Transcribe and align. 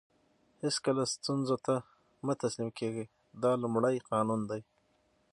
هیڅکله 0.63 1.03
ستونزو 1.15 1.55
ته 1.65 1.75
مه 2.25 2.33
تسلیم 2.41 2.69
کېږئ 2.79 3.05
دا 3.41 3.51
لومړی 3.61 3.95
قانون 4.09 4.39
دی. 4.49 4.61